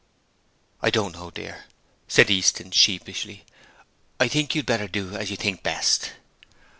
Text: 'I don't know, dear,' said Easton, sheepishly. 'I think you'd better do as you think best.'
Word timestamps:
'I 0.81 0.89
don't 0.89 1.11
know, 1.11 1.29
dear,' 1.29 1.65
said 2.07 2.31
Easton, 2.31 2.71
sheepishly. 2.71 3.45
'I 4.19 4.29
think 4.29 4.55
you'd 4.55 4.65
better 4.65 4.87
do 4.87 5.15
as 5.15 5.29
you 5.29 5.37
think 5.37 5.61
best.' 5.61 6.13